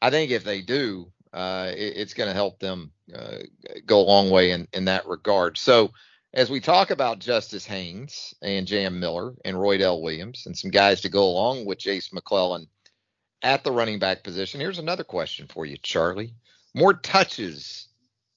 [0.01, 3.37] I think if they do, uh, it, it's going to help them uh,
[3.85, 5.59] go a long way in in that regard.
[5.59, 5.91] So.
[6.35, 10.69] As we talk about Justice Haynes and Jam Miller and Roy Roydell Williams and some
[10.69, 12.67] guys to go along with Jace McClellan
[13.41, 16.33] at the running back position, here's another question for you, Charlie
[16.75, 17.87] more touches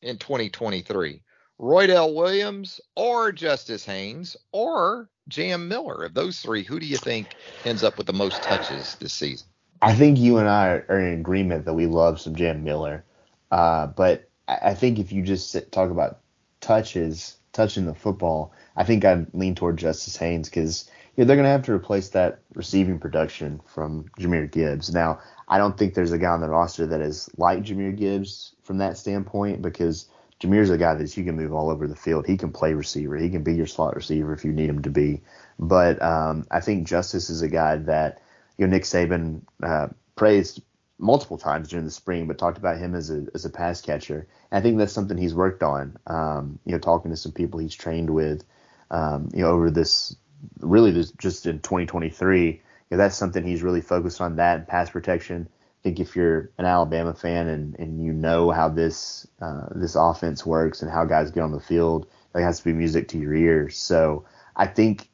[0.01, 1.23] in 2023?
[1.59, 6.05] Roy Roydell Williams or Justice Haynes or Jam Miller?
[6.05, 7.35] Of those three, who do you think
[7.65, 9.49] ends up with the most touches this season?
[9.83, 13.05] I think you and I are in agreement that we love some Jam Miller.
[13.51, 16.21] Uh, but I think if you just sit, talk about
[16.61, 21.49] touches, touching the football, I think I'd lean toward Justice Haynes because they're going to
[21.49, 24.93] have to replace that receiving production from Jahmyr Gibbs.
[24.93, 28.55] Now, I don't think there's a guy on the roster that is like Jahmyr Gibbs
[28.63, 30.07] from that standpoint because
[30.41, 32.27] Jahmyr's a guy that you can move all over the field.
[32.27, 33.17] He can play receiver.
[33.17, 35.21] He can be your slot receiver if you need him to be.
[35.59, 38.21] But um, I think Justice is a guy that
[38.57, 40.63] you know Nick Saban uh, praised
[40.99, 44.27] multiple times during the spring, but talked about him as a as a pass catcher.
[44.51, 45.97] And I think that's something he's worked on.
[46.07, 48.45] Um, you know, talking to some people he's trained with,
[48.91, 50.17] um, you know, over this
[50.61, 54.91] really this, just in 2023 know, that's something he's really focused on that and pass
[54.91, 55.49] protection.
[55.51, 59.95] I think if you're an Alabama fan and, and you know how this uh, this
[59.95, 63.19] offense works and how guys get on the field, that has to be music to
[63.19, 63.77] your ears.
[63.77, 64.25] So
[64.57, 65.09] I think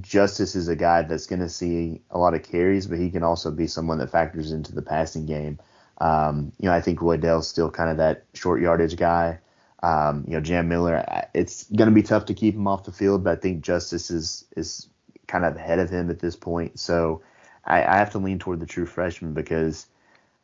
[0.00, 3.22] Justice is a guy that's going to see a lot of carries, but he can
[3.22, 5.58] also be someone that factors into the passing game.
[5.98, 9.38] Um, you know, I think Roydell's still kind of that short yardage guy.
[9.82, 12.92] Um, you know, Jam Miller, it's going to be tough to keep him off the
[12.92, 14.88] field, but I think Justice is is
[15.26, 16.78] kind of ahead of him at this point.
[16.78, 17.22] So
[17.66, 19.86] I, I have to lean toward the true freshman because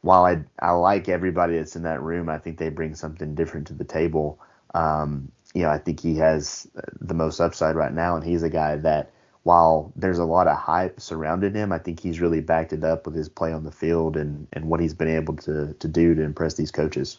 [0.03, 3.67] while I I like everybody that's in that room, I think they bring something different
[3.69, 4.39] to the table.
[4.75, 6.69] Um, you know, I think he has
[7.01, 9.11] the most upside right now, and he's a guy that
[9.43, 13.07] while there's a lot of hype surrounding him, I think he's really backed it up
[13.07, 16.15] with his play on the field and, and what he's been able to to do
[16.15, 17.19] to impress these coaches.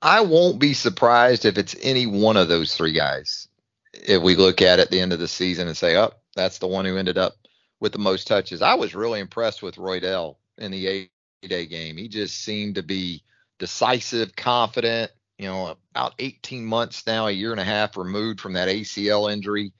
[0.00, 3.48] I won't be surprised if it's any one of those three guys.
[3.92, 6.58] If we look at it at the end of the season and say, "Oh, that's
[6.58, 7.34] the one who ended up
[7.80, 11.08] with the most touches." I was really impressed with Roydell in the
[11.42, 11.96] A-Day game.
[11.96, 13.24] He just seemed to be
[13.58, 15.10] decisive, confident.
[15.38, 19.32] You know, about 18 months now, a year and a half removed from that ACL
[19.32, 19.72] injury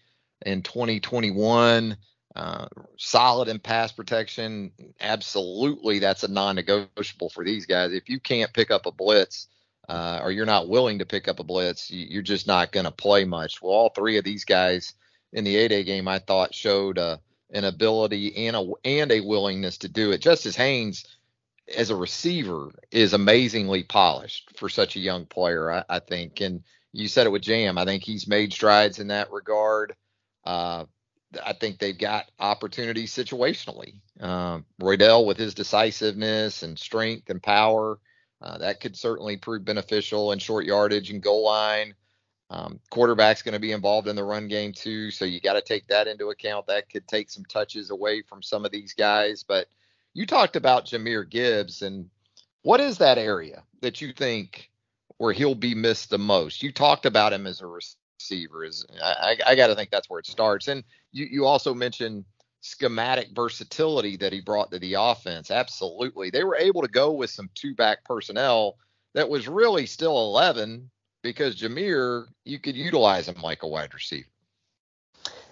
[0.44, 1.96] in 2021.
[2.36, 4.70] Uh, solid in pass protection.
[5.00, 7.92] Absolutely, that's a non-negotiable for these guys.
[7.92, 9.48] If you can't pick up a blitz,
[9.88, 12.84] uh, or you're not willing to pick up a blitz, you, are just not going
[12.84, 13.62] to play much.
[13.62, 14.94] Well, all three of these guys
[15.32, 17.16] in the A-Day game, I thought showed uh,
[17.50, 20.20] an ability and a and a willingness to do it.
[20.20, 21.06] Justice Haynes,
[21.74, 25.72] as a receiver, is amazingly polished for such a young player.
[25.72, 27.78] I, I think, and you said it with Jam.
[27.78, 29.94] I think he's made strides in that regard.
[30.48, 30.86] Uh,
[31.44, 34.00] I think they've got opportunities situationally.
[34.18, 37.98] Uh, Roydell with his decisiveness and strength and power,
[38.40, 41.94] uh, that could certainly prove beneficial in short yardage and goal line.
[42.48, 45.60] Um, quarterback's going to be involved in the run game too, so you got to
[45.60, 46.66] take that into account.
[46.66, 49.44] That could take some touches away from some of these guys.
[49.46, 49.68] But
[50.14, 52.08] you talked about Jahmyr Gibbs, and
[52.62, 54.70] what is that area that you think
[55.18, 56.62] where he'll be missed the most?
[56.62, 57.66] You talked about him as a
[58.18, 58.64] receiver.
[58.64, 60.68] Is I, I got to think that's where it starts.
[60.68, 62.24] And you, you also mentioned
[62.60, 65.50] schematic versatility that he brought to the offense.
[65.50, 66.30] Absolutely.
[66.30, 68.76] They were able to go with some two back personnel
[69.14, 70.90] that was really still 11
[71.22, 74.28] because Jahmyr, you could utilize him like a wide receiver.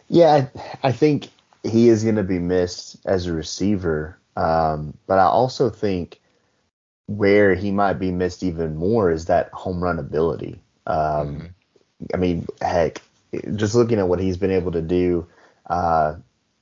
[0.08, 0.48] Yeah,
[0.82, 1.28] I, I think
[1.62, 4.18] he is going to be missed as a receiver.
[4.36, 6.20] Um, but I also think
[7.06, 10.60] where he might be missed even more is that home run ability.
[10.86, 11.46] Um, mm-hmm.
[12.12, 13.02] I mean, heck,
[13.54, 15.26] just looking at what he's been able to do
[15.68, 16.16] uh,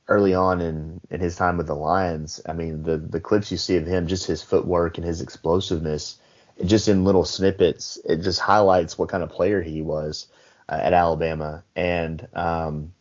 [0.09, 3.57] early on in, in his time with the Lions, I mean, the the clips you
[3.57, 6.19] see of him, just his footwork and his explosiveness,
[6.65, 10.27] just in little snippets, it just highlights what kind of player he was
[10.69, 12.93] uh, at Alabama, and um,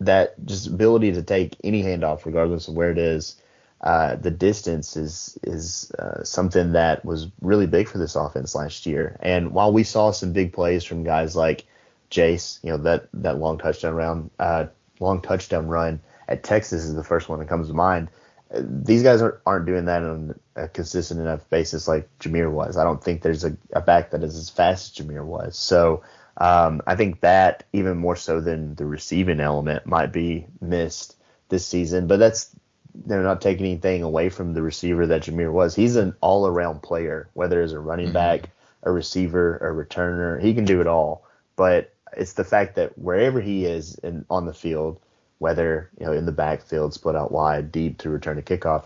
[0.00, 3.36] that just ability to take any handoff, regardless of where it is.
[3.82, 8.86] Uh, the distance is is uh, something that was really big for this offense last
[8.86, 9.16] year.
[9.20, 11.64] And while we saw some big plays from guys like
[12.08, 14.66] Jase, you know that that long touchdown round, uh,
[15.00, 18.08] long touchdown run at Texas is the first one that comes to mind.
[18.54, 22.76] These guys aren't, aren't doing that on a consistent enough basis like Jahmyr was.
[22.76, 25.56] I don't think there's a, a back that is as fast as Jahmyr was.
[25.56, 26.02] So
[26.36, 31.16] um, I think that even more so than the receiving element might be missed
[31.48, 32.06] this season.
[32.06, 32.54] But that's
[32.94, 35.74] they're not taking anything away from the receiver that Jahmyr was.
[35.74, 38.14] He's an all around player, whether as a running mm-hmm.
[38.14, 38.50] back,
[38.82, 40.40] a receiver, a returner.
[40.42, 41.24] He can do it all.
[41.56, 45.00] But it's the fact that wherever he is in, on the field,
[45.38, 48.84] whether you know in the backfield, split out wide, deep to return a kickoff,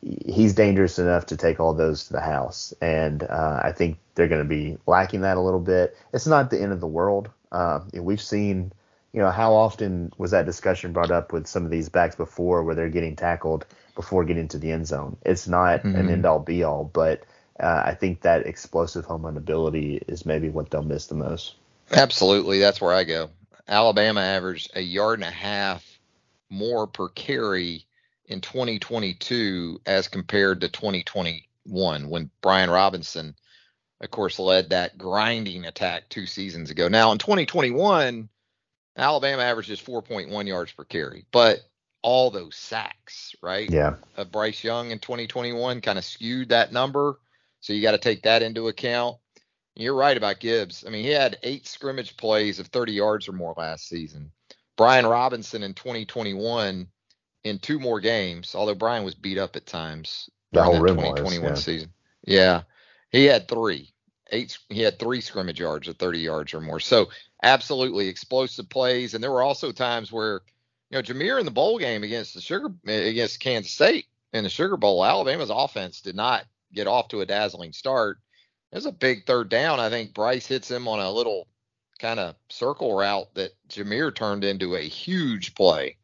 [0.00, 2.72] he's dangerous enough to take all those to the house.
[2.80, 5.96] And uh, I think they're going to be lacking that a little bit.
[6.12, 7.30] It's not the end of the world.
[7.50, 8.72] Uh, we've seen,
[9.12, 12.62] you know, how often was that discussion brought up with some of these backs before
[12.62, 15.16] where they're getting tackled before getting to the end zone?
[15.24, 15.96] It's not mm-hmm.
[15.96, 17.24] an end all be all, but
[17.58, 21.54] uh, I think that explosive home run ability is maybe what they'll miss the most.
[21.90, 22.58] Absolutely.
[22.58, 23.30] That's where I go.
[23.68, 25.84] Alabama averaged a yard and a half
[26.50, 27.84] more per carry
[28.26, 33.34] in 2022 as compared to 2021 when Brian Robinson,
[34.00, 36.88] of course, led that grinding attack two seasons ago.
[36.88, 38.28] Now in 2021,
[38.96, 41.60] Alabama averages 4.1 yards per carry, but
[42.02, 43.68] all those sacks, right?
[43.70, 43.96] Yeah.
[44.16, 47.18] Of Bryce Young in 2021 kind of skewed that number.
[47.60, 49.16] So you got to take that into account.
[49.74, 50.84] You're right about Gibbs.
[50.86, 54.30] I mean, he had eight scrimmage plays of 30 yards or more last season.
[54.76, 56.86] Brian Robinson in 2021
[57.44, 61.42] in two more games, although Brian was beat up at times the whole 2021 was,
[61.42, 61.54] yeah.
[61.54, 61.92] season.
[62.26, 62.62] Yeah,
[63.10, 63.92] he had three,
[64.30, 64.58] eight.
[64.68, 66.80] He had three scrimmage yards of 30 yards or more.
[66.80, 67.08] So
[67.42, 70.42] absolutely explosive plays, and there were also times where
[70.90, 74.50] you know Jahmyr in the bowl game against the Sugar against Kansas State in the
[74.50, 78.18] Sugar Bowl, Alabama's offense did not get off to a dazzling start.
[78.70, 79.80] There's a big third down.
[79.80, 81.46] I think Bryce hits him on a little
[81.98, 85.96] kind of circle route that Jahmyr turned into a huge play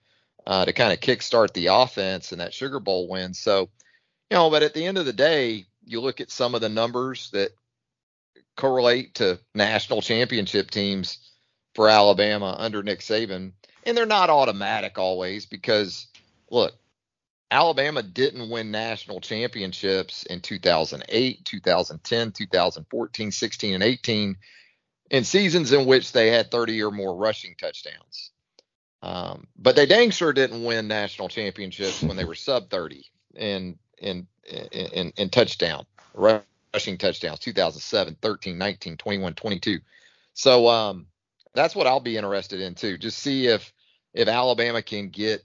[0.47, 3.34] uh, to kind of kickstart the offense and that Sugar Bowl win.
[3.34, 3.68] So,
[4.30, 6.68] you know, but at the end of the day, you look at some of the
[6.68, 7.51] numbers that
[8.62, 11.18] correlate to national championship teams
[11.74, 13.50] for Alabama under Nick Saban,
[13.84, 16.06] and they're not automatic always because
[16.48, 16.72] look,
[17.50, 24.36] Alabama didn't win national championships in 2008, 2010, 2014, 16, and 18
[25.10, 28.30] in seasons in which they had 30 or more rushing touchdowns.
[29.02, 33.04] Um, but they dang sure didn't win national championships when they were sub 30
[33.34, 35.84] in in in, in touchdown
[36.14, 39.79] rushing touchdowns 2007, 13, 19, 21, 22.
[40.35, 41.07] So um,
[41.55, 42.99] that's what I'll be interested in too.
[42.99, 43.73] Just see if
[44.14, 45.43] if Alabama can get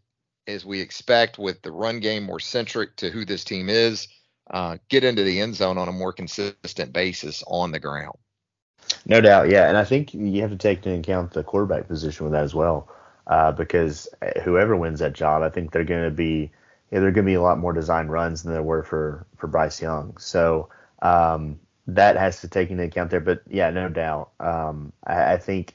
[0.48, 4.08] as we expect with the run game more centric to who this team is,
[4.50, 8.18] uh, get into the end zone on a more consistent basis on the ground.
[9.06, 12.26] No doubt, yeah, and I think you have to take into account the quarterback position
[12.26, 12.88] with that as well,
[13.28, 14.08] uh, because
[14.44, 16.52] whoever wins that job, I think they're going to be
[16.92, 19.48] yeah, they're going to be a lot more design runs than there were for for
[19.48, 20.16] Bryce Young.
[20.18, 20.70] So
[21.02, 23.20] um, that has to take into account there.
[23.20, 25.74] But yeah, no doubt, um, I, I, think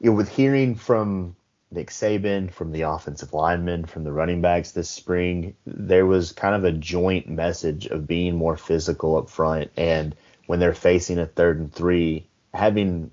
[0.00, 1.36] you know, with hearing from
[1.70, 6.54] Nick Saban, from the offensive linemen, from the running backs this spring, there was kind
[6.54, 9.70] of a joint message of being more physical up front.
[9.76, 10.14] And
[10.46, 13.10] when they're facing a third and three, having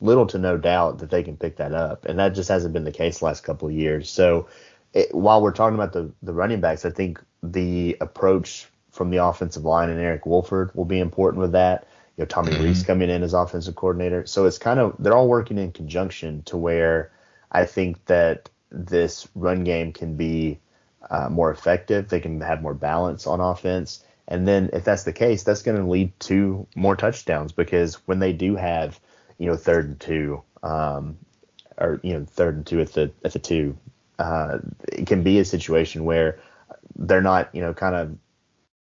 [0.00, 2.04] little to no doubt that they can pick that up.
[2.04, 4.10] And that just hasn't been the case the last couple of years.
[4.10, 4.48] So
[4.92, 9.24] it, while we're talking about the, the running backs, I think the approach from the
[9.24, 11.86] offensive line and Eric Wolford will be important with that.
[12.16, 12.64] You know, Tommy mm-hmm.
[12.64, 14.24] Rees coming in as offensive coordinator.
[14.26, 17.12] So it's kind of, they're all working in conjunction to where
[17.52, 20.58] I think that this run game can be
[21.08, 22.08] uh, more effective.
[22.08, 24.02] They can have more balance on offense.
[24.26, 28.18] And then if that's the case, that's going to lead to more touchdowns because when
[28.18, 28.98] they do have,
[29.38, 31.18] you know, third and two, um,
[31.78, 33.76] or you know, third and two at the at the two,
[34.18, 36.40] uh, it can be a situation where
[36.96, 38.16] they're not, you know, kind of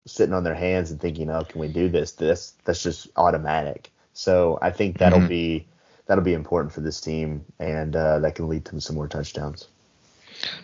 [0.06, 2.14] sitting on their hands and thinking, oh, can we do this?
[2.14, 3.92] This that's just automatic.
[4.14, 5.28] So I think that'll mm-hmm.
[5.28, 5.68] be
[6.06, 9.68] that'll be important for this team, and uh, that can lead to some more touchdowns.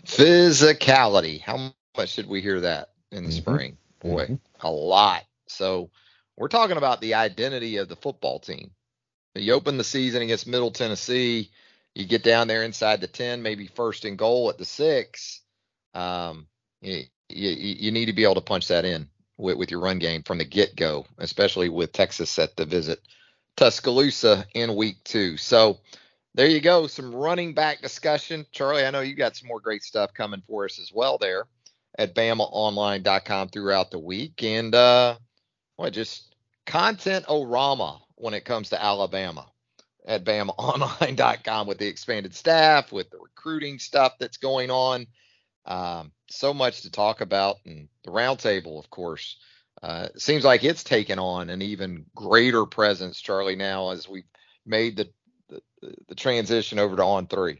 [0.05, 1.41] Physicality.
[1.41, 3.39] How much did we hear that in the mm-hmm.
[3.39, 3.77] spring?
[3.99, 4.65] Boy, mm-hmm.
[4.65, 5.23] a lot.
[5.47, 5.89] So
[6.37, 8.71] we're talking about the identity of the football team.
[9.35, 11.51] You open the season against Middle Tennessee,
[11.95, 15.41] you get down there inside the 10, maybe first and goal at the six.
[15.93, 16.47] Um,
[16.81, 19.07] you, you, you need to be able to punch that in
[19.39, 22.99] with, with your run game from the get go, especially with Texas set to visit
[23.55, 25.37] Tuscaloosa in week two.
[25.37, 25.79] So
[26.35, 26.87] there you go.
[26.87, 28.45] Some running back discussion.
[28.51, 31.45] Charlie, I know you got some more great stuff coming for us as well there
[31.97, 34.43] at BamaOnline.com throughout the week.
[34.43, 35.15] And uh
[35.77, 36.35] what just
[36.65, 39.47] content orama when it comes to Alabama
[40.05, 45.07] at BamaOnline.com with the expanded staff, with the recruiting stuff that's going on.
[45.69, 49.37] Um, so much to talk about, and the roundtable, of course,
[49.81, 54.27] uh, seems like it's taken on an even greater presence, Charlie, now as we've
[54.65, 55.09] made the,
[55.47, 55.61] the,
[56.07, 57.59] the transition over to On3.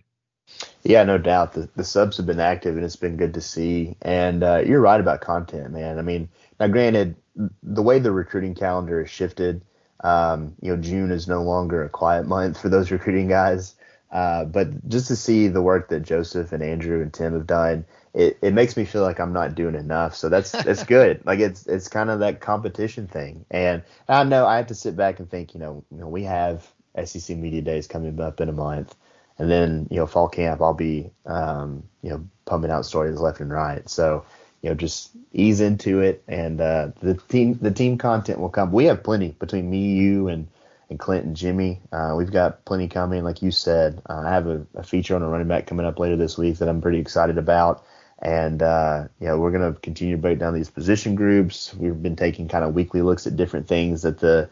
[0.84, 1.54] Yeah, no doubt.
[1.54, 3.96] The, the subs have been active, and it's been good to see.
[4.02, 6.00] And uh, you're right about content, man.
[6.00, 6.30] I mean,
[6.60, 7.16] now granted,
[7.64, 9.64] the way the recruiting calendar has shifted,
[10.04, 13.76] um, you know, June is no longer a quiet month for those recruiting guys.
[14.12, 17.86] Uh, but just to see the work that Joseph and Andrew and Tim have done,
[18.14, 20.16] it, it makes me feel like I'm not doing enough.
[20.16, 21.26] So that's that's good.
[21.26, 23.46] like it's it's kind of that competition thing.
[23.52, 26.24] And I know I have to sit back and think, you know, you know, we
[26.24, 26.68] have
[27.04, 28.96] SEC media days coming up in a month,
[29.38, 33.40] and then you know fall camp I'll be um, you know pumping out stories left
[33.40, 33.88] and right.
[33.90, 34.26] So
[34.62, 38.72] you know just ease into it, and uh, the team the team content will come.
[38.72, 40.48] We have plenty between me, you, and
[40.90, 41.82] and Clint and Jimmy.
[41.92, 44.02] Uh, we've got plenty coming, like you said.
[44.10, 46.58] Uh, I have a, a, feature on a running back coming up later this week
[46.58, 47.86] that I'm pretty excited about.
[48.22, 51.74] And uh, yeah, we're going to continue to break down these position groups.
[51.74, 54.50] We've been taking kind of weekly looks at different things that the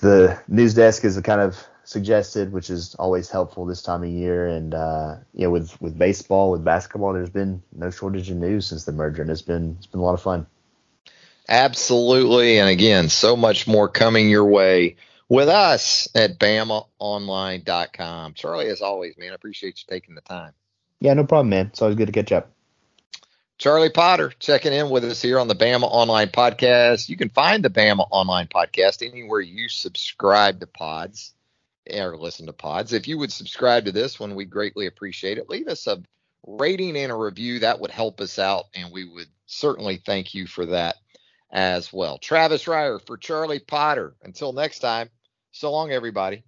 [0.00, 4.48] the news desk has kind of suggested, which is always helpful this time of year.
[4.48, 8.66] And uh, you know, with with baseball, with basketball, there's been no shortage of news
[8.66, 10.46] since the merger, and it's been it's been a lot of fun.
[11.48, 14.96] Absolutely, and again, so much more coming your way
[15.28, 18.34] with us at BamaOnline.com.
[18.34, 20.52] Charlie, as always, man, I appreciate you taking the time.
[21.00, 21.66] Yeah, no problem, man.
[21.66, 22.53] It's always good to catch up.
[23.56, 27.08] Charlie Potter checking in with us here on the Bama Online Podcast.
[27.08, 31.34] You can find the Bama Online Podcast anywhere you subscribe to pods
[31.88, 32.92] or listen to pods.
[32.92, 35.48] If you would subscribe to this one, we'd greatly appreciate it.
[35.48, 36.02] Leave us a
[36.46, 37.60] rating and a review.
[37.60, 40.96] That would help us out, and we would certainly thank you for that
[41.52, 42.18] as well.
[42.18, 44.16] Travis Reier for Charlie Potter.
[44.24, 45.10] Until next time,
[45.52, 46.42] so long, everybody.